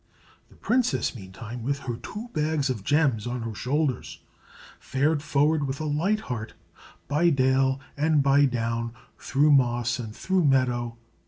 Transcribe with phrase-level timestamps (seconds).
[0.49, 4.23] The princess, meantime, with her two bags of gems on her shoulders,
[4.79, 6.55] fared forward with a light heart,
[7.07, 10.97] by dale and by down, through moss and through meadow.